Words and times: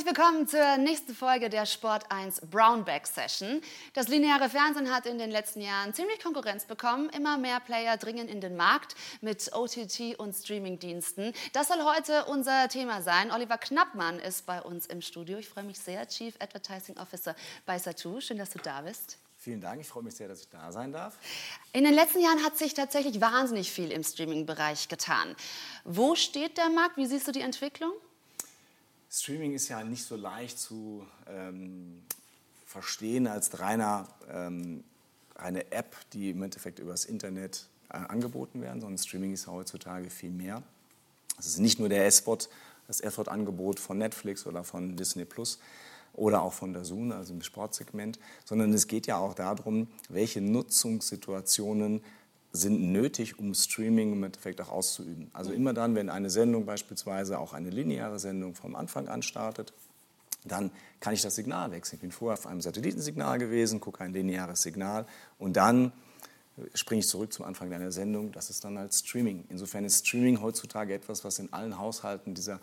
Herzlich 0.00 0.16
willkommen 0.16 0.48
zur 0.48 0.78
nächsten 0.78 1.14
Folge 1.14 1.50
der 1.50 1.66
Sport 1.66 2.10
1 2.10 2.40
Brownback 2.50 3.06
Session. 3.06 3.60
Das 3.92 4.08
lineare 4.08 4.48
Fernsehen 4.48 4.90
hat 4.90 5.04
in 5.04 5.18
den 5.18 5.30
letzten 5.30 5.60
Jahren 5.60 5.92
ziemlich 5.92 6.22
Konkurrenz 6.22 6.64
bekommen. 6.64 7.10
Immer 7.10 7.36
mehr 7.36 7.60
Player 7.60 7.98
dringen 7.98 8.26
in 8.26 8.40
den 8.40 8.56
Markt 8.56 8.94
mit 9.20 9.52
OTT 9.52 10.18
und 10.18 10.34
Streamingdiensten. 10.34 11.34
Das 11.52 11.68
soll 11.68 11.84
heute 11.84 12.24
unser 12.24 12.68
Thema 12.68 13.02
sein. 13.02 13.30
Oliver 13.30 13.58
Knappmann 13.58 14.20
ist 14.20 14.46
bei 14.46 14.62
uns 14.62 14.86
im 14.86 15.02
Studio. 15.02 15.36
Ich 15.36 15.50
freue 15.50 15.64
mich 15.64 15.78
sehr, 15.78 16.08
Chief 16.08 16.34
Advertising 16.38 16.96
Officer 16.96 17.36
bei 17.66 17.78
Satu. 17.78 18.22
Schön, 18.22 18.38
dass 18.38 18.48
du 18.48 18.58
da 18.58 18.80
bist. 18.80 19.18
Vielen 19.36 19.60
Dank, 19.60 19.82
ich 19.82 19.88
freue 19.88 20.02
mich 20.02 20.14
sehr, 20.14 20.28
dass 20.28 20.40
ich 20.40 20.48
da 20.48 20.72
sein 20.72 20.92
darf. 20.92 21.18
In 21.74 21.84
den 21.84 21.92
letzten 21.92 22.20
Jahren 22.20 22.42
hat 22.42 22.56
sich 22.56 22.72
tatsächlich 22.72 23.20
wahnsinnig 23.20 23.70
viel 23.70 23.92
im 23.92 24.02
Streaming-Bereich 24.02 24.88
getan. 24.88 25.36
Wo 25.84 26.14
steht 26.14 26.56
der 26.56 26.70
Markt? 26.70 26.96
Wie 26.96 27.06
siehst 27.06 27.28
du 27.28 27.32
die 27.32 27.42
Entwicklung? 27.42 27.92
Streaming 29.12 29.54
ist 29.54 29.68
ja 29.68 29.82
nicht 29.82 30.04
so 30.04 30.14
leicht 30.14 30.58
zu 30.58 31.04
ähm, 31.26 32.02
verstehen 32.64 33.26
als 33.26 33.58
reiner, 33.58 34.06
ähm, 34.30 34.84
eine 35.34 35.72
App, 35.72 35.96
die 36.12 36.30
im 36.30 36.42
Endeffekt 36.42 36.78
über 36.78 36.92
das 36.92 37.06
Internet 37.06 37.66
äh, 37.88 37.96
angeboten 37.96 38.60
werden, 38.62 38.80
sondern 38.80 38.98
Streaming 38.98 39.32
ist 39.32 39.46
ja 39.46 39.52
heutzutage 39.52 40.10
viel 40.10 40.30
mehr. 40.30 40.62
Es 41.38 41.46
ist 41.46 41.58
nicht 41.58 41.80
nur 41.80 41.88
der 41.88 42.06
S-Spot, 42.06 42.38
das 42.86 43.00
S-Spot-Angebot 43.00 43.80
von 43.80 43.98
Netflix 43.98 44.46
oder 44.46 44.62
von 44.62 44.96
Disney 44.96 45.24
Plus 45.24 45.58
oder 46.12 46.42
auch 46.42 46.52
von 46.52 46.72
der 46.72 46.84
Zoom, 46.84 47.10
also 47.10 47.32
im 47.32 47.42
Sportsegment, 47.42 48.20
sondern 48.44 48.72
es 48.72 48.86
geht 48.86 49.08
ja 49.08 49.18
auch 49.18 49.34
darum, 49.34 49.88
welche 50.08 50.40
Nutzungssituationen 50.40 52.04
sind 52.52 52.92
nötig, 52.92 53.38
um 53.38 53.54
Streaming 53.54 54.12
im 54.12 54.24
Endeffekt 54.24 54.60
auch 54.60 54.70
auszuüben. 54.70 55.30
Also 55.32 55.52
immer 55.52 55.72
dann, 55.72 55.94
wenn 55.94 56.10
eine 56.10 56.30
Sendung 56.30 56.66
beispielsweise 56.66 57.38
auch 57.38 57.52
eine 57.52 57.70
lineare 57.70 58.18
Sendung 58.18 58.54
vom 58.54 58.74
Anfang 58.74 59.08
an 59.08 59.22
startet, 59.22 59.72
dann 60.44 60.70
kann 61.00 61.14
ich 61.14 61.22
das 61.22 61.34
Signal 61.34 61.70
wechseln. 61.70 61.96
Ich 61.96 62.00
bin 62.00 62.12
vorher 62.12 62.38
auf 62.38 62.46
einem 62.46 62.60
Satellitensignal 62.60 63.38
gewesen, 63.38 63.80
gucke 63.80 64.02
ein 64.02 64.12
lineares 64.12 64.62
Signal 64.62 65.06
und 65.38 65.56
dann 65.56 65.92
springe 66.74 67.00
ich 67.00 67.08
zurück 67.08 67.32
zum 67.32 67.44
Anfang 67.44 67.70
deiner 67.70 67.92
Sendung. 67.92 68.32
Das 68.32 68.50
ist 68.50 68.64
dann 68.64 68.76
als 68.76 69.00
Streaming. 69.00 69.44
Insofern 69.48 69.84
ist 69.84 70.06
Streaming 70.06 70.40
heutzutage 70.40 70.94
etwas, 70.94 71.24
was 71.24 71.38
in 71.38 71.52
allen 71.52 71.78
Haushalten 71.78 72.34
dieser 72.34 72.60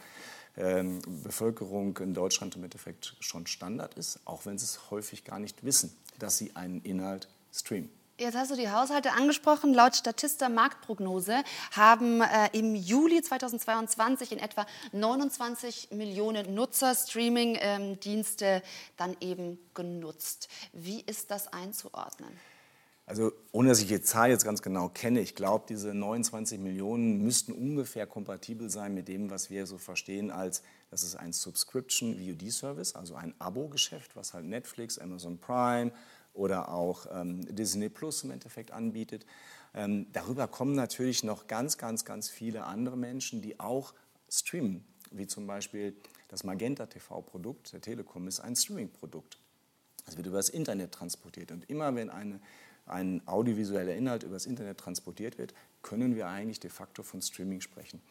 ähm, 0.57 0.99
Bevölkerung 1.23 1.97
in 1.97 2.13
Deutschland 2.13 2.55
im 2.55 2.63
Endeffekt 2.63 3.15
schon 3.19 3.47
Standard 3.47 3.93
ist, 3.95 4.19
auch 4.25 4.45
wenn 4.45 4.57
sie 4.57 4.65
es 4.65 4.91
häufig 4.91 5.23
gar 5.23 5.39
nicht 5.39 5.63
wissen, 5.63 5.95
dass 6.19 6.37
sie 6.37 6.55
einen 6.55 6.81
Inhalt 6.81 7.27
streamen. 7.53 7.89
Jetzt 8.19 8.35
hast 8.35 8.49
du 8.49 8.55
die 8.55 8.71
Haushalte 8.71 9.11
angesprochen. 9.11 9.75
Laut 9.75 9.95
Statista 9.95 10.49
Marktprognose 10.49 11.43
haben 11.71 12.21
äh, 12.21 12.49
im 12.51 12.73
Juli 12.73 13.21
2022 13.21 14.31
in 14.31 14.39
etwa 14.39 14.65
29 14.91 15.89
Millionen 15.91 16.55
Nutzer 16.55 16.95
Streaming-Dienste 16.95 18.45
ähm, 18.45 18.61
dann 18.97 19.15
eben 19.21 19.59
genutzt. 19.75 20.49
Wie 20.73 21.01
ist 21.01 21.29
das 21.29 21.53
einzuordnen? 21.53 22.29
Also 23.05 23.33
ohne 23.51 23.69
dass 23.69 23.81
ich 23.81 23.87
die 23.87 24.01
Zahl 24.01 24.31
jetzt 24.31 24.43
ganz 24.43 24.63
genau 24.63 24.89
kenne, 24.89 25.21
ich 25.21 25.35
glaube, 25.35 25.65
diese 25.69 25.93
29 25.93 26.59
Millionen 26.59 27.19
müssten 27.19 27.51
ungefähr 27.51 28.07
kompatibel 28.07 28.71
sein 28.71 28.95
mit 28.95 29.07
dem, 29.07 29.29
was 29.29 29.51
wir 29.51 29.67
so 29.67 29.77
verstehen 29.77 30.31
als, 30.31 30.63
das 30.89 31.03
ist 31.03 31.15
ein 31.15 31.33
Subscription 31.33 32.17
VOD-Service, 32.17 32.95
also 32.95 33.13
ein 33.13 33.35
Abo-Geschäft, 33.37 34.15
was 34.15 34.33
halt 34.33 34.45
Netflix, 34.45 34.97
Amazon 34.97 35.37
Prime, 35.37 35.91
oder 36.37 36.71
auch 36.71 37.07
ähm, 37.11 37.43
Disney 37.55 37.89
Plus 37.89 38.23
im 38.23 38.31
Endeffekt 38.31 38.71
anbietet. 38.71 39.25
Ähm, 39.73 40.07
darüber 40.13 40.47
kommen 40.47 40.75
natürlich 40.75 41.23
noch 41.23 41.47
ganz, 41.47 41.77
ganz, 41.77 42.05
ganz 42.05 42.29
viele 42.29 42.63
andere 42.63 42.97
Menschen, 42.97 43.41
die 43.41 43.59
auch 43.59 43.93
streamen, 44.29 44.85
wie 45.11 45.27
zum 45.27 45.47
Beispiel 45.47 45.95
das 46.29 46.43
Magenta 46.43 46.85
TV-Produkt 46.85 47.73
der 47.73 47.81
Telekom 47.81 48.27
ist 48.27 48.39
ein 48.39 48.55
Streaming-Produkt. 48.55 49.37
Es 50.05 50.17
wird 50.17 50.27
über 50.27 50.37
das 50.37 50.49
Internet 50.49 50.93
transportiert 50.93 51.51
und 51.51 51.69
immer 51.69 51.93
wenn 51.95 52.09
eine, 52.09 52.39
ein 52.85 53.21
audiovisueller 53.27 53.95
Inhalt 53.95 54.23
über 54.23 54.33
das 54.33 54.45
Internet 54.45 54.77
transportiert 54.77 55.37
wird, 55.37 55.53
können 55.81 56.15
wir 56.15 56.27
eigentlich 56.27 56.59
de 56.59 56.69
facto 56.69 57.03
von 57.03 57.21
Streaming 57.21 57.61
sprechen. 57.61 58.01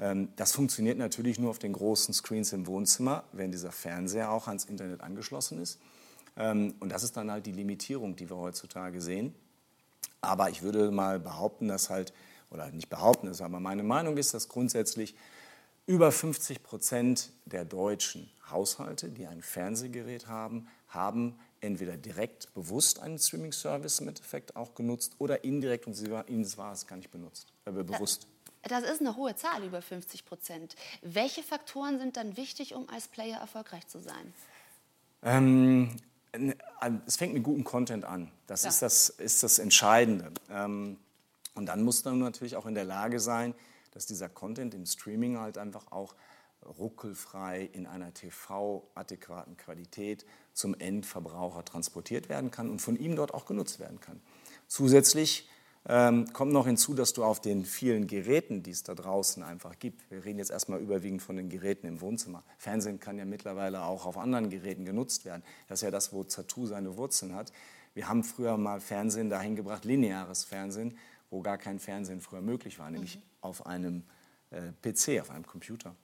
Ähm, 0.00 0.28
das 0.36 0.52
funktioniert 0.52 0.98
natürlich 0.98 1.38
nur 1.38 1.50
auf 1.50 1.58
den 1.58 1.72
großen 1.72 2.14
Screens 2.14 2.52
im 2.52 2.66
Wohnzimmer, 2.66 3.24
wenn 3.32 3.50
dieser 3.50 3.72
Fernseher 3.72 4.30
auch 4.30 4.48
ans 4.48 4.64
Internet 4.64 5.00
angeschlossen 5.00 5.60
ist. 5.60 5.78
Ähm, 6.36 6.74
und 6.80 6.90
das 6.90 7.02
ist 7.02 7.16
dann 7.16 7.30
halt 7.30 7.46
die 7.46 7.52
Limitierung, 7.52 8.16
die 8.16 8.28
wir 8.28 8.36
heutzutage 8.36 9.00
sehen. 9.00 9.34
Aber 10.20 10.50
ich 10.50 10.62
würde 10.62 10.90
mal 10.90 11.18
behaupten, 11.18 11.68
dass 11.68 11.90
halt, 11.90 12.12
oder 12.50 12.70
nicht 12.70 12.88
behaupten, 12.88 13.26
ist 13.26 13.40
aber 13.40 13.60
meine 13.60 13.82
Meinung 13.82 14.16
ist, 14.16 14.34
dass 14.34 14.48
grundsätzlich 14.48 15.14
über 15.86 16.12
50 16.12 16.62
Prozent 16.62 17.30
der 17.44 17.64
deutschen 17.64 18.30
Haushalte, 18.50 19.08
die 19.08 19.26
ein 19.26 19.42
Fernsehgerät 19.42 20.28
haben, 20.28 20.68
haben 20.88 21.38
entweder 21.60 21.96
direkt 21.96 22.52
bewusst 22.54 23.00
einen 23.00 23.18
Streaming-Service 23.18 24.00
im 24.00 24.08
Endeffekt 24.08 24.56
auch 24.56 24.74
genutzt 24.74 25.14
oder 25.18 25.44
indirekt 25.44 25.86
und 25.86 25.98
ihnen 26.00 26.56
war 26.56 26.72
es 26.72 26.86
gar 26.86 26.96
nicht 26.96 27.10
benutzt, 27.10 27.52
äh, 27.64 27.70
bewusst. 27.70 28.26
Das 28.62 28.84
ist 28.84 29.00
eine 29.00 29.16
hohe 29.16 29.34
Zahl, 29.34 29.64
über 29.64 29.82
50 29.82 30.24
Prozent. 30.24 30.76
Welche 31.02 31.42
Faktoren 31.42 31.98
sind 31.98 32.16
dann 32.16 32.36
wichtig, 32.36 32.74
um 32.74 32.88
als 32.88 33.08
Player 33.08 33.38
erfolgreich 33.38 33.88
zu 33.88 33.98
sein? 33.98 34.32
Ähm, 35.24 35.96
es 37.06 37.16
fängt 37.16 37.34
mit 37.34 37.42
gutem 37.42 37.64
Content 37.64 38.04
an. 38.04 38.30
Das, 38.46 38.62
ja. 38.62 38.70
ist, 38.70 38.82
das 38.82 39.08
ist 39.10 39.42
das 39.42 39.58
Entscheidende. 39.58 40.32
Ähm, 40.50 40.98
und 41.54 41.66
dann 41.66 41.82
muss 41.82 42.04
man 42.04 42.18
natürlich 42.18 42.56
auch 42.56 42.66
in 42.66 42.74
der 42.74 42.84
Lage 42.84 43.20
sein, 43.20 43.54
dass 43.92 44.06
dieser 44.06 44.28
Content 44.28 44.74
im 44.74 44.86
Streaming 44.86 45.38
halt 45.38 45.58
einfach 45.58 45.92
auch 45.92 46.14
ruckelfrei 46.64 47.68
in 47.72 47.86
einer 47.86 48.14
TV-adäquaten 48.14 49.56
Qualität 49.56 50.24
zum 50.54 50.74
Endverbraucher 50.74 51.64
transportiert 51.64 52.28
werden 52.28 52.50
kann 52.50 52.70
und 52.70 52.80
von 52.80 52.96
ihm 52.96 53.16
dort 53.16 53.34
auch 53.34 53.46
genutzt 53.46 53.80
werden 53.80 54.00
kann. 54.00 54.20
Zusätzlich 54.68 55.48
ähm, 55.88 56.32
kommt 56.32 56.52
noch 56.52 56.66
hinzu, 56.66 56.94
dass 56.94 57.12
du 57.12 57.24
auf 57.24 57.40
den 57.40 57.64
vielen 57.64 58.06
Geräten, 58.06 58.62
die 58.62 58.70
es 58.70 58.84
da 58.84 58.94
draußen 58.94 59.42
einfach 59.42 59.78
gibt, 59.78 60.08
wir 60.10 60.24
reden 60.24 60.38
jetzt 60.38 60.52
erstmal 60.52 60.80
überwiegend 60.80 61.22
von 61.22 61.36
den 61.36 61.48
Geräten 61.48 61.86
im 61.86 62.00
Wohnzimmer. 62.00 62.44
Fernsehen 62.56 63.00
kann 63.00 63.18
ja 63.18 63.24
mittlerweile 63.24 63.82
auch 63.82 64.06
auf 64.06 64.16
anderen 64.16 64.48
Geräten 64.48 64.84
genutzt 64.84 65.24
werden. 65.24 65.42
Das 65.68 65.80
ist 65.80 65.82
ja 65.82 65.90
das, 65.90 66.12
wo 66.12 66.22
Zatu 66.22 66.66
seine 66.66 66.96
Wurzeln 66.96 67.34
hat. 67.34 67.52
Wir 67.94 68.08
haben 68.08 68.22
früher 68.22 68.56
mal 68.56 68.80
Fernsehen 68.80 69.28
dahin 69.28 69.56
gebracht, 69.56 69.84
lineares 69.84 70.44
Fernsehen, 70.44 70.96
wo 71.30 71.42
gar 71.42 71.58
kein 71.58 71.80
Fernsehen 71.80 72.20
früher 72.20 72.42
möglich 72.42 72.78
war, 72.78 72.90
nämlich 72.90 73.16
mhm. 73.16 73.22
auf 73.40 73.66
einem 73.66 74.04
äh, 74.50 74.70
PC, 74.82 75.20
auf 75.20 75.30
einem 75.30 75.46
Computer. 75.46 75.96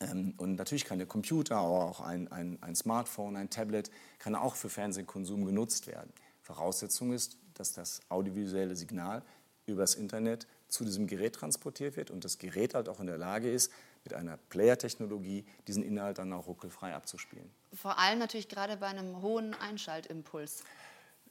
Ähm, 0.00 0.34
und 0.36 0.54
natürlich 0.54 0.84
kann 0.84 0.98
der 0.98 1.08
Computer, 1.08 1.56
aber 1.56 1.84
auch 1.84 2.00
ein, 2.00 2.30
ein, 2.30 2.58
ein 2.60 2.76
Smartphone, 2.76 3.36
ein 3.36 3.50
Tablet, 3.50 3.90
kann 4.18 4.36
auch 4.36 4.54
für 4.54 4.68
Fernsehkonsum 4.68 5.44
genutzt 5.44 5.88
werden. 5.88 6.12
Voraussetzung 6.42 7.12
ist, 7.12 7.36
dass 7.60 7.72
das 7.72 8.00
audiovisuelle 8.08 8.74
Signal 8.74 9.22
übers 9.66 9.94
Internet 9.94 10.46
zu 10.68 10.84
diesem 10.84 11.06
Gerät 11.06 11.34
transportiert 11.34 11.96
wird 11.96 12.10
und 12.10 12.24
das 12.24 12.38
Gerät 12.38 12.74
halt 12.74 12.88
auch 12.88 13.00
in 13.00 13.06
der 13.06 13.18
Lage 13.18 13.50
ist, 13.50 13.70
mit 14.02 14.14
einer 14.14 14.38
Player-Technologie 14.48 15.44
diesen 15.68 15.82
Inhalt 15.82 16.18
dann 16.18 16.32
auch 16.32 16.46
ruckelfrei 16.46 16.94
abzuspielen. 16.94 17.50
Vor 17.74 17.98
allem 17.98 18.18
natürlich 18.18 18.48
gerade 18.48 18.78
bei 18.78 18.86
einem 18.86 19.20
hohen 19.20 19.54
Einschaltimpuls. 19.54 20.64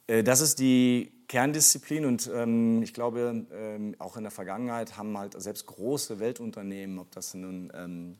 Äh, 0.06 0.22
das 0.22 0.40
ist 0.40 0.58
die 0.58 1.12
Kerndisziplin 1.28 2.04
und 2.04 2.30
ähm, 2.32 2.82
ich 2.82 2.94
glaube, 2.94 3.46
ähm, 3.52 3.96
auch 3.98 4.16
in 4.16 4.22
der 4.22 4.30
Vergangenheit 4.30 4.96
haben 4.96 5.18
halt 5.18 5.40
selbst 5.40 5.66
große 5.66 6.20
Weltunternehmen, 6.20 6.98
ob 6.98 7.10
das 7.10 7.34
nun 7.34 7.72
ähm, 7.74 8.16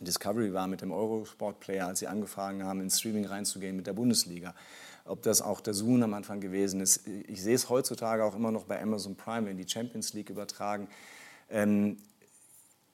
Discovery 0.00 0.52
war 0.52 0.66
mit 0.66 0.80
dem 0.80 0.92
Eurosport-Player, 0.92 1.86
als 1.86 2.00
sie 2.00 2.06
angefangen 2.06 2.64
haben, 2.64 2.80
ins 2.80 2.98
Streaming 2.98 3.26
reinzugehen 3.26 3.76
mit 3.76 3.86
der 3.86 3.92
Bundesliga, 3.92 4.54
ob 5.04 5.22
das 5.22 5.42
auch 5.42 5.60
der 5.60 5.74
Zoom 5.74 6.02
am 6.02 6.14
Anfang 6.14 6.40
gewesen 6.40 6.80
ist. 6.80 7.06
Ich 7.26 7.42
sehe 7.42 7.54
es 7.54 7.68
heutzutage 7.68 8.24
auch 8.24 8.34
immer 8.34 8.50
noch 8.50 8.64
bei 8.64 8.80
Amazon 8.80 9.16
Prime, 9.16 9.46
wenn 9.46 9.56
die 9.56 9.68
Champions 9.68 10.12
League 10.12 10.30
übertragen. 10.30 10.88
Ähm, 11.50 11.98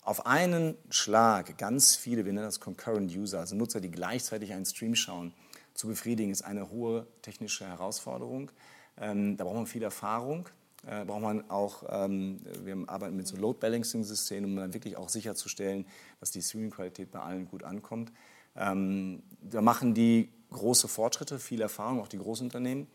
auf 0.03 0.27
einen 0.27 0.77
Schlag 0.88 1.59
ganz 1.59 1.94
viele, 1.94 2.25
wir 2.25 2.32
nennen 2.32 2.47
das 2.47 2.61
Concurrent 2.61 3.15
User, 3.15 3.41
also 3.41 3.55
Nutzer, 3.55 3.81
die 3.81 3.91
gleichzeitig 3.91 4.53
einen 4.53 4.65
Stream 4.65 4.94
schauen, 4.94 5.35
zu 5.75 5.87
befriedigen, 5.87 6.32
ist 6.32 6.43
eine 6.43 6.71
hohe 6.71 7.06
technische 7.23 7.67
Herausforderung. 7.67 8.50
Ähm, 9.00 9.37
da 9.37 9.44
braucht 9.44 9.56
man 9.56 9.67
viel 9.67 9.82
Erfahrung. 9.82 10.49
Äh, 10.87 11.05
braucht 11.05 11.23
man 11.23 11.50
auch, 11.50 11.82
ähm, 11.88 12.41
wir 12.62 12.77
arbeiten 12.87 13.17
mit 13.17 13.27
so 13.27 13.37
Load 13.37 13.59
Balancing 13.61 14.05
Systemen, 14.05 14.50
um 14.50 14.56
dann 14.56 14.75
wirklich 14.75 14.97
auch 14.97 15.09
sicherzustellen, 15.09 15.85
dass 16.21 16.31
die 16.31 16.41
Streaming-Qualität 16.41 17.11
bei 17.11 17.21
allen 17.21 17.49
gut 17.49 17.65
ankommt. 17.65 18.12
Ähm, 18.56 19.23
da 19.43 19.61
machen 19.61 19.94
die 19.94 20.31
große 20.50 20.89
Fortschritte, 20.89 21.39
viel 21.39 21.61
Erfahrung, 21.61 22.00
auch 22.00 22.09
die 22.09 22.19
Großunternehmen. 22.19 22.87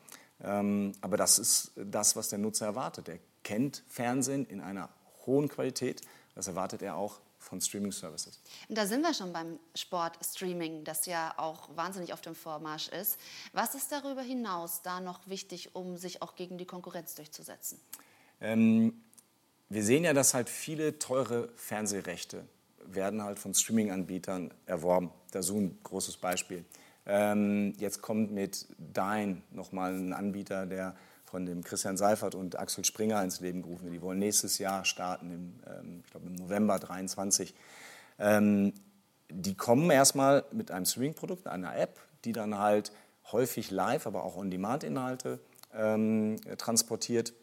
Ähm, 0.42 0.94
aber 1.02 1.18
das 1.18 1.40
ist 1.40 1.72
das, 1.76 2.16
was 2.16 2.30
der 2.30 2.40
Nutzer 2.40 2.66
erwartet. 2.66 3.10
Er 3.10 3.20
kennt 3.44 3.84
Fernsehen 3.88 4.46
in 4.46 4.62
einer 4.62 4.90
hohen 5.26 5.48
Qualität. 5.48 6.02
Das 6.36 6.48
erwartet 6.48 6.82
er 6.82 6.96
auch 6.96 7.20
von 7.38 7.62
Streaming-Services. 7.62 8.40
Da 8.70 8.86
sind 8.86 9.02
wir 9.02 9.14
schon 9.14 9.34
beim 9.34 9.60
Sport-Streaming, 9.76 10.84
das 10.86 11.06
ja 11.06 11.34
auch 11.38 11.70
wahnsinnig 11.76 12.14
auf 12.14 12.22
dem 12.22 12.36
Vormarsch 12.36 12.88
ist. 12.90 13.18
Was 13.52 13.76
ist 13.76 13.92
darüber 13.92 14.22
hinaus 14.22 14.82
da 14.82 15.02
noch 15.02 15.28
wichtig, 15.28 15.76
um 15.76 15.98
sich 15.98 16.22
auch 16.22 16.36
gegen 16.36 16.58
die 16.58 16.66
Konkurrenz 16.66 17.16
durchzusetzen? 17.16 17.80
Ähm, 18.40 19.04
wir 19.70 19.84
sehen 19.84 20.04
ja, 20.04 20.14
dass 20.14 20.34
halt 20.34 20.50
viele 20.50 21.00
teure 21.00 21.50
Fernsehrechte 21.56 22.46
werden 22.86 23.24
halt 23.24 23.40
von 23.40 23.54
Streaming-Anbietern 23.54 24.54
erworben. 24.66 25.12
Dazun, 25.32 25.78
großes 25.84 26.18
Beispiel. 26.18 26.66
Ähm, 27.06 27.74
jetzt 27.78 28.02
kommt 28.02 28.32
mit 28.32 28.68
Dine 28.78 29.42
nochmal 29.52 29.94
ein 29.94 30.14
Anbieter, 30.14 30.66
der 30.66 30.96
von 31.26 31.46
dem 31.46 31.64
Christian 31.64 31.98
Seifert 31.98 32.36
und 32.36 32.60
Axel 32.60 32.86
Springer 32.86 33.24
ins 33.24 33.40
Leben 33.40 33.64
gerufen 33.64 33.86
wird. 33.86 33.96
Die 33.96 34.02
wollen 34.02 34.20
nächstes 34.20 34.60
Jahr 34.60 34.86
starten, 34.86 35.32
im, 35.32 35.60
ähm, 35.68 36.02
ich 36.06 36.12
glaube 36.12 36.28
im 36.28 36.36
November 36.36 36.80
23. 36.80 37.56
Ähm, 38.20 38.74
die 39.30 39.56
kommen 39.56 39.90
erstmal 39.90 40.46
mit 40.52 40.70
einem 40.70 40.86
Streaming-Produkt, 40.86 41.48
einer 41.48 41.76
App, 41.76 42.00
die 42.24 42.34
dann 42.34 42.60
halt 42.60 42.92
häufig 43.32 43.72
live, 43.72 44.06
aber 44.06 44.24
auch 44.24 44.36
On-Demand-Inhalte 44.38 45.40
ähm, 45.74 46.38
transportiert. 46.58 47.34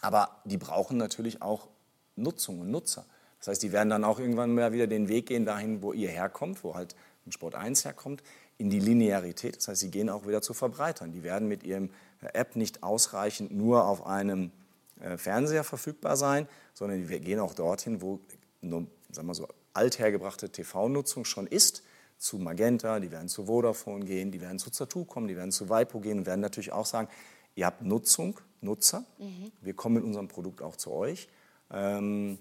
Aber 0.00 0.40
die 0.44 0.56
brauchen 0.56 0.96
natürlich 0.96 1.40
auch 1.40 1.68
Nutzung 2.16 2.60
und 2.60 2.70
Nutzer. 2.70 3.04
Das 3.38 3.48
heißt, 3.48 3.62
die 3.62 3.72
werden 3.72 3.90
dann 3.90 4.04
auch 4.04 4.18
irgendwann 4.18 4.54
mal 4.54 4.72
wieder 4.72 4.86
den 4.86 5.08
Weg 5.08 5.26
gehen 5.26 5.44
dahin, 5.44 5.82
wo 5.82 5.92
ihr 5.92 6.08
herkommt, 6.08 6.64
wo 6.64 6.74
halt 6.74 6.94
ein 7.26 7.32
Sport 7.32 7.54
1 7.54 7.84
herkommt, 7.84 8.22
in 8.60 8.70
die 8.70 8.78
Linearität. 8.78 9.56
Das 9.56 9.68
heißt, 9.68 9.80
sie 9.80 9.90
gehen 9.90 10.10
auch 10.10 10.26
wieder 10.26 10.42
zu 10.42 10.52
Verbreitern. 10.52 11.12
Die 11.12 11.22
werden 11.22 11.48
mit 11.48 11.64
ihrem 11.64 11.90
App 12.20 12.56
nicht 12.56 12.82
ausreichend 12.82 13.52
nur 13.52 13.86
auf 13.86 14.06
einem 14.06 14.52
äh, 15.00 15.16
Fernseher 15.16 15.64
verfügbar 15.64 16.16
sein, 16.16 16.46
sondern 16.74 17.06
die 17.06 17.20
gehen 17.20 17.40
auch 17.40 17.54
dorthin, 17.54 18.02
wo 18.02 18.20
sagen 18.62 19.26
wir 19.26 19.34
so, 19.34 19.48
althergebrachte 19.72 20.50
TV-Nutzung 20.50 21.24
schon 21.24 21.46
ist, 21.46 21.82
zu 22.18 22.36
Magenta, 22.36 23.00
die 23.00 23.10
werden 23.10 23.28
zu 23.28 23.46
Vodafone 23.46 24.04
gehen, 24.04 24.30
die 24.30 24.42
werden 24.42 24.58
zu 24.58 24.70
Zatu 24.70 25.06
kommen, 25.06 25.26
die 25.26 25.36
werden 25.36 25.52
zu 25.52 25.70
Vipo 25.70 26.00
gehen 26.00 26.18
und 26.18 26.26
werden 26.26 26.42
natürlich 26.42 26.70
auch 26.70 26.84
sagen, 26.84 27.08
ihr 27.54 27.64
habt 27.64 27.80
Nutzung, 27.80 28.38
Nutzer, 28.60 29.04
mhm. 29.18 29.50
wir 29.62 29.72
kommen 29.72 29.94
mit 29.94 30.04
unserem 30.04 30.28
Produkt 30.28 30.60
auch 30.60 30.76
zu 30.76 30.92
euch. 30.92 31.28
Ähm, 31.72 32.38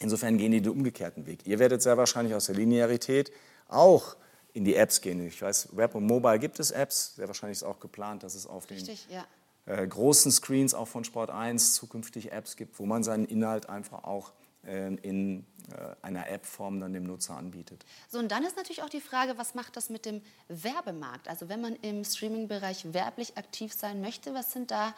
insofern 0.00 0.36
gehen 0.36 0.52
die 0.52 0.60
den 0.60 0.72
umgekehrten 0.72 1.24
Weg. 1.24 1.46
Ihr 1.46 1.58
werdet 1.58 1.80
sehr 1.80 1.96
wahrscheinlich 1.96 2.34
aus 2.34 2.46
der 2.46 2.56
Linearität 2.56 3.32
auch 3.68 4.16
in 4.56 4.64
die 4.64 4.74
Apps 4.74 5.02
gehen. 5.02 5.24
Ich 5.26 5.42
weiß, 5.42 5.76
Web 5.76 5.94
und 5.94 6.06
Mobile 6.06 6.38
gibt 6.38 6.58
es 6.58 6.70
Apps, 6.70 7.14
sehr 7.16 7.26
wahrscheinlich 7.28 7.58
ist 7.58 7.62
auch 7.62 7.78
geplant, 7.78 8.22
dass 8.22 8.34
es 8.34 8.46
auf 8.46 8.70
Richtig, 8.70 9.06
den 9.06 9.16
ja. 9.16 9.26
äh, 9.66 9.86
großen 9.86 10.32
Screens 10.32 10.72
auch 10.72 10.88
von 10.88 11.04
Sport 11.04 11.30
1 11.30 11.74
zukünftig 11.74 12.32
Apps 12.32 12.56
gibt, 12.56 12.78
wo 12.78 12.86
man 12.86 13.04
seinen 13.04 13.26
Inhalt 13.26 13.68
einfach 13.68 14.04
auch 14.04 14.32
äh, 14.64 14.94
in 14.94 15.44
äh, 15.70 15.94
einer 16.00 16.30
App-Form 16.30 16.80
dann 16.80 16.94
dem 16.94 17.04
Nutzer 17.04 17.36
anbietet. 17.36 17.84
So, 18.08 18.18
und 18.18 18.32
dann 18.32 18.44
ist 18.44 18.56
natürlich 18.56 18.82
auch 18.82 18.88
die 18.88 19.02
Frage, 19.02 19.36
was 19.36 19.54
macht 19.54 19.76
das 19.76 19.90
mit 19.90 20.06
dem 20.06 20.22
Werbemarkt? 20.48 21.28
Also 21.28 21.50
wenn 21.50 21.60
man 21.60 21.76
im 21.82 22.02
Streaming-Bereich 22.02 22.94
werblich 22.94 23.36
aktiv 23.36 23.74
sein 23.74 24.00
möchte, 24.00 24.32
was 24.32 24.52
sind 24.52 24.70
da 24.70 24.94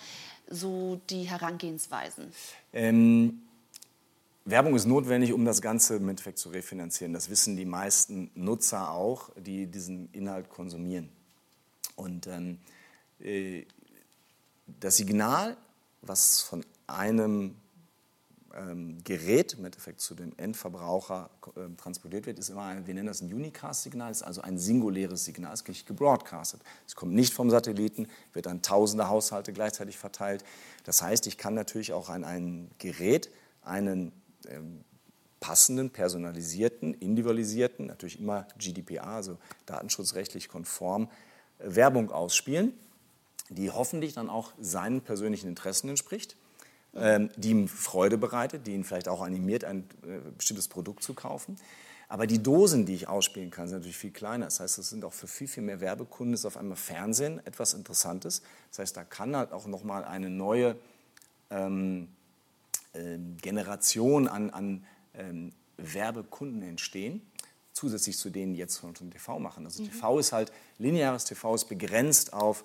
so 0.46 1.00
die 1.10 1.24
Herangehensweisen? 1.24 2.32
Ähm, 2.72 3.42
Werbung 4.50 4.74
ist 4.74 4.86
notwendig, 4.86 5.34
um 5.34 5.44
das 5.44 5.60
Ganze 5.60 5.96
im 5.96 6.08
Endeffekt 6.08 6.38
zu 6.38 6.48
refinanzieren. 6.48 7.12
Das 7.12 7.28
wissen 7.28 7.56
die 7.56 7.66
meisten 7.66 8.30
Nutzer 8.34 8.90
auch, 8.90 9.30
die 9.36 9.66
diesen 9.66 10.10
Inhalt 10.12 10.48
konsumieren. 10.48 11.10
Und 11.96 12.26
ähm, 12.28 12.58
äh, 13.20 13.66
das 14.80 14.96
Signal, 14.96 15.56
was 16.00 16.40
von 16.40 16.64
einem 16.86 17.56
ähm, 18.54 18.98
Gerät 19.04 19.54
im 19.54 19.66
Endeffekt 19.66 20.00
zu 20.00 20.14
dem 20.14 20.32
Endverbraucher 20.38 21.28
äh, 21.56 21.76
transportiert 21.76 22.24
wird, 22.24 22.38
ist 22.38 22.48
immer, 22.48 22.62
ein, 22.62 22.86
wir 22.86 22.94
nennen 22.94 23.08
das 23.08 23.20
ein 23.20 23.32
Unicast-Signal, 23.32 24.10
ist 24.10 24.22
also 24.22 24.40
ein 24.40 24.58
singuläres 24.58 25.26
Signal, 25.26 25.52
es 25.52 25.60
ist 25.60 25.86
gebroadcastet. 25.86 26.62
Es 26.86 26.96
kommt 26.96 27.12
nicht 27.12 27.34
vom 27.34 27.50
Satelliten, 27.50 28.08
wird 28.32 28.46
an 28.46 28.62
tausende 28.62 29.08
Haushalte 29.08 29.52
gleichzeitig 29.52 29.98
verteilt. 29.98 30.42
Das 30.84 31.02
heißt, 31.02 31.26
ich 31.26 31.36
kann 31.36 31.52
natürlich 31.52 31.92
auch 31.92 32.08
an 32.08 32.24
ein 32.24 32.70
Gerät 32.78 33.30
einen 33.62 34.12
passenden, 35.40 35.90
personalisierten, 35.90 36.94
individualisierten, 36.94 37.86
natürlich 37.86 38.18
immer 38.18 38.46
GDPR, 38.58 39.06
also 39.06 39.38
datenschutzrechtlich 39.66 40.48
konform, 40.48 41.08
äh, 41.58 41.74
Werbung 41.76 42.10
ausspielen, 42.10 42.72
die 43.48 43.70
hoffentlich 43.70 44.14
dann 44.14 44.28
auch 44.28 44.52
seinen 44.60 45.00
persönlichen 45.00 45.48
Interessen 45.48 45.88
entspricht 45.88 46.36
ähm, 46.94 47.30
die 47.36 47.50
ihm 47.50 47.68
Freude 47.68 48.18
bereitet, 48.18 48.66
die 48.66 48.72
ihn 48.72 48.84
vielleicht 48.84 49.08
auch 49.08 49.20
animiert, 49.20 49.64
ein 49.64 49.84
äh, 50.02 50.18
bestimmtes 50.36 50.68
Produkt 50.68 51.02
zu 51.02 51.14
kaufen. 51.14 51.56
Aber 52.08 52.26
die 52.26 52.42
Dosen, 52.42 52.86
die 52.86 52.94
ich 52.94 53.08
ausspielen 53.08 53.50
kann, 53.50 53.68
sind 53.68 53.78
natürlich 53.78 53.98
viel 53.98 54.10
kleiner. 54.10 54.46
Das 54.46 54.60
heißt, 54.60 54.78
es 54.78 54.88
sind 54.88 55.04
auch 55.04 55.12
für 55.12 55.26
viel, 55.26 55.46
viel 55.46 55.62
mehr 55.62 55.80
Werbekunden 55.80 56.32
ist 56.32 56.46
auf 56.46 56.56
einmal 56.56 56.78
Fernsehen 56.78 57.44
etwas 57.46 57.74
Interessantes. 57.74 58.42
Das 58.70 58.78
heißt, 58.78 58.96
da 58.96 59.04
kann 59.04 59.36
halt 59.36 59.52
auch 59.52 59.66
nochmal 59.66 60.04
eine 60.04 60.30
neue 60.30 60.76
ähm, 61.50 62.08
äh, 62.08 62.17
Generation 63.40 64.28
an, 64.28 64.50
an 64.50 64.86
ähm, 65.14 65.52
Werbekunden 65.76 66.62
entstehen, 66.62 67.22
zusätzlich 67.72 68.18
zu 68.18 68.30
denen, 68.30 68.54
die 68.54 68.58
jetzt 68.58 68.78
von 68.78 68.94
TV 68.94 69.38
machen. 69.38 69.64
Also 69.64 69.82
mhm. 69.82 69.90
TV 69.90 70.18
ist 70.18 70.32
halt, 70.32 70.52
lineares 70.78 71.24
TV 71.24 71.54
ist 71.54 71.66
begrenzt 71.66 72.32
auf 72.32 72.64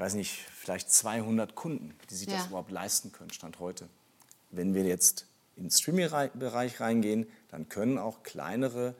ich 0.00 0.06
weiß 0.06 0.14
nicht, 0.14 0.46
vielleicht 0.54 0.90
200 0.90 1.54
Kunden, 1.54 1.94
die 2.08 2.14
sich 2.14 2.26
ja. 2.26 2.38
das 2.38 2.46
überhaupt 2.46 2.70
leisten 2.70 3.12
können, 3.12 3.28
Stand 3.30 3.58
heute. 3.60 3.86
Wenn 4.50 4.72
wir 4.72 4.84
jetzt 4.84 5.26
in 5.58 5.64
den 5.64 5.70
Streaming-Bereich 5.70 6.80
reingehen, 6.80 7.26
dann 7.50 7.68
können 7.68 7.98
auch 7.98 8.22
kleinere 8.22 8.94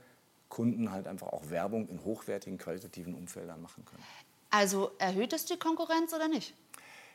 Kunden 0.51 0.93
halt 0.93 1.07
einfach 1.07 1.29
auch 1.29 1.49
Werbung 1.49 1.89
in 1.89 2.05
hochwertigen, 2.05 2.59
qualitativen 2.59 3.15
Umfeldern 3.15 3.63
machen 3.63 3.83
können. 3.87 4.03
Also 4.51 4.91
erhöht 4.99 5.33
es 5.33 5.47
die 5.47 5.57
Konkurrenz 5.57 6.13
oder 6.13 6.29
nicht? 6.29 6.55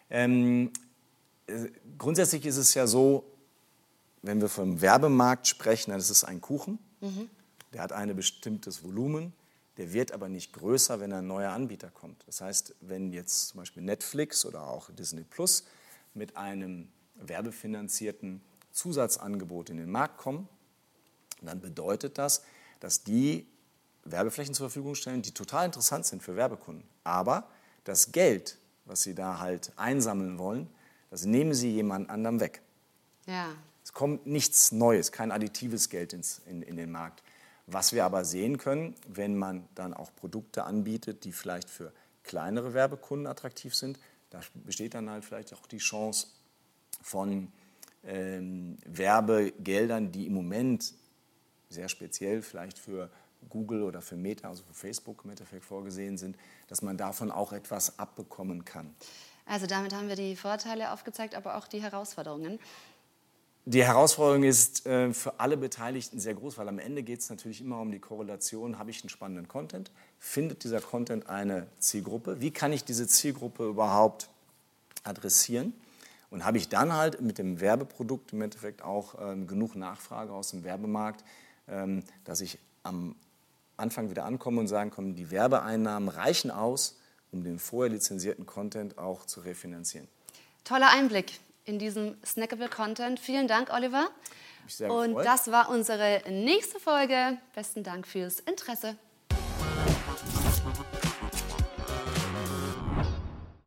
Ähm, 0.10 0.68
äh, 0.68 0.70
grundsätzlich 1.98 2.46
ist 2.46 2.58
es 2.58 2.74
ja 2.74 2.88
so, 2.88 3.24
wenn 4.22 4.42
wir 4.42 4.50
vom 4.50 4.82
Werbemarkt 4.82 5.48
sprechen, 5.48 5.92
dann 5.92 6.00
ist 6.00 6.10
es 6.10 6.24
ein 6.24 6.42
Kuchen. 6.42 6.80
Mhm. 7.02 7.30
Der 7.74 7.82
hat 7.82 7.92
ein 7.92 8.16
bestimmtes 8.16 8.84
Volumen. 8.84 9.34
Der 9.78 9.92
wird 9.94 10.14
aber 10.14 10.30
nicht 10.30 10.54
größer, 10.54 11.00
wenn 11.00 11.12
ein 11.12 11.28
neuer 11.28 11.52
Anbieter 11.52 11.90
kommt. 11.90 12.24
Das 12.28 12.42
heißt, 12.42 12.76
wenn 12.82 13.12
jetzt 13.12 13.50
zum 13.50 13.60
Beispiel 13.60 13.84
Netflix 13.84 14.46
oder 14.46 14.68
auch 14.68 14.90
Disney 14.92 15.24
Plus 15.24 15.66
mit 16.14 16.38
einem 16.38 16.88
werbefinanzierten 17.16 18.42
Zusatzangebot 18.72 19.70
in 19.70 19.78
den 19.78 19.92
Markt 19.92 20.18
kommen, 20.18 20.48
dann 21.42 21.60
bedeutet 21.60 22.18
das, 22.18 22.42
dass 22.80 23.04
die 23.04 23.46
Werbeflächen 24.06 24.54
zur 24.54 24.70
Verfügung 24.70 24.96
stellen, 24.96 25.22
die 25.22 25.32
total 25.32 25.66
interessant 25.66 26.06
sind 26.06 26.24
für 26.24 26.36
Werbekunden. 26.36 26.88
Aber 27.04 27.48
das 27.84 28.12
Geld, 28.12 28.58
was 28.86 29.04
sie 29.04 29.16
da 29.16 29.40
halt 29.40 29.72
einsammeln 29.76 30.38
wollen, 30.38 30.70
das 31.10 31.26
nehmen 31.26 31.54
sie 31.54 31.72
jemand 31.72 32.10
anderem 32.10 32.40
weg. 32.40 32.62
Ja. 33.26 33.50
Es 33.84 33.94
kommt 33.94 34.26
nichts 34.26 34.72
Neues, 34.72 35.12
kein 35.12 35.32
additives 35.32 35.90
Geld 35.90 36.14
ins, 36.14 36.42
in, 36.46 36.62
in 36.62 36.76
den 36.76 36.92
Markt. 36.92 37.24
Was 37.68 37.94
wir 37.94 38.06
aber 38.06 38.26
sehen 38.26 38.58
können, 38.58 38.96
wenn 39.08 39.36
man 39.36 39.68
dann 39.76 39.94
auch 39.94 40.14
Produkte 40.16 40.66
anbietet, 40.66 41.24
die 41.24 41.32
vielleicht 41.32 41.70
für 41.70 41.92
kleinere 42.24 42.74
Werbekunden 42.74 43.28
attraktiv 43.28 43.76
sind, 43.76 44.00
da 44.30 44.40
besteht 44.54 44.94
dann 44.94 45.10
halt 45.10 45.26
vielleicht 45.26 45.54
auch 45.54 45.66
die 45.68 45.78
Chance 45.78 46.28
von 47.02 47.52
ähm, 48.04 48.78
Werbegeldern, 48.86 50.12
die 50.12 50.28
im 50.28 50.34
Moment 50.34 50.94
sehr 51.70 51.90
speziell 51.90 52.42
vielleicht 52.42 52.78
für 52.78 53.10
Google 53.50 53.84
oder 53.84 54.02
für 54.02 54.16
Meta, 54.16 54.50
also 54.50 54.64
für 54.64 54.74
Facebook 54.74 55.22
im 55.24 55.32
Endeffekt 55.32 55.66
vorgesehen 55.66 56.18
sind, 56.18 56.38
dass 56.68 56.82
man 56.82 56.98
davon 56.98 57.32
auch 57.32 57.54
etwas 57.54 58.00
abbekommen 58.00 58.66
kann. 58.66 58.96
Also 59.46 59.68
damit 59.68 59.94
haben 59.94 60.08
wir 60.10 60.16
die 60.16 60.36
Vorteile 60.36 60.92
aufgezeigt, 60.92 61.36
aber 61.36 61.58
auch 61.58 61.68
die 61.68 61.82
Herausforderungen. 61.82 62.60
Die 63.68 63.84
Herausforderung 63.84 64.44
ist 64.44 64.86
äh, 64.86 65.12
für 65.12 65.40
alle 65.40 65.58
Beteiligten 65.58 66.20
sehr 66.20 66.36
groß, 66.36 66.60
weil 66.60 66.68
am 66.68 66.78
Ende 66.78 67.02
geht 67.02 67.22
es 67.22 67.32
natürlich 67.32 67.62
immer 67.62 67.80
um 67.80 67.92
die 67.92 67.98
Korrelation, 68.00 68.78
habe 68.78 68.92
ich 68.92 69.02
einen 69.02 69.10
spannenden 69.10 69.48
Content, 69.48 69.92
findet 70.20 70.64
dieser 70.64 70.82
Content 70.82 71.30
eine 71.30 71.66
Zielgruppe, 71.80 72.42
wie 72.42 72.52
kann 72.52 72.72
ich 72.72 72.84
diese 72.84 73.08
Zielgruppe 73.08 73.68
überhaupt 73.68 74.30
adressieren? 75.04 75.74
Und 76.30 76.46
habe 76.46 76.58
ich 76.58 76.70
dann 76.70 76.94
halt 76.94 77.22
mit 77.22 77.40
dem 77.40 77.60
Werbeprodukt 77.60 78.34
im 78.34 78.42
Endeffekt 78.44 78.84
auch 78.84 79.16
ähm, 79.20 79.48
genug 79.48 79.76
Nachfrage 79.76 80.32
aus 80.32 80.52
dem 80.52 80.64
Werbemarkt, 80.64 81.24
ähm, 81.68 82.04
dass 82.24 82.42
ich 82.42 82.60
am 82.84 83.16
Anfang 83.78 84.12
wieder 84.12 84.26
ankomme 84.26 84.60
und 84.60 84.68
sagen 84.68 84.92
kann, 84.92 85.16
die 85.16 85.32
Werbeeinnahmen 85.32 86.10
reichen 86.10 86.52
aus, 86.52 87.00
um 87.36 87.44
den 87.44 87.60
vorher 87.60 87.92
lizenzierten 87.92 88.46
Content 88.46 88.98
auch 88.98 89.26
zu 89.26 89.42
refinanzieren. 89.42 90.08
Toller 90.64 90.90
Einblick 90.90 91.40
in 91.66 91.78
diesem 91.78 92.16
Snackable 92.26 92.70
Content. 92.70 93.20
Vielen 93.20 93.48
Dank, 93.48 93.72
Oliver. 93.72 94.10
Und 94.88 95.16
das 95.16 95.52
war 95.52 95.70
unsere 95.70 96.22
nächste 96.30 96.80
Folge. 96.80 97.38
Besten 97.54 97.84
Dank 97.84 98.08
fürs 98.08 98.40
Interesse. 98.40 98.98